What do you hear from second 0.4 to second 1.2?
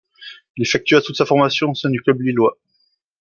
Il effectue toute